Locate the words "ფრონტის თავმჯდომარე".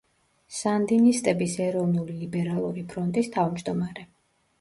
2.95-4.07